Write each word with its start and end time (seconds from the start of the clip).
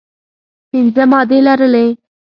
پنځه 0.69 1.03
مادې 1.11 1.39
لرلې. 1.47 1.85